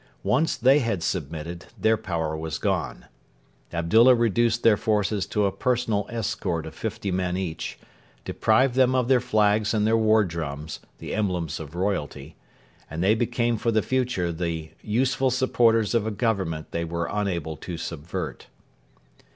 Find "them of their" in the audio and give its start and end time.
8.73-9.19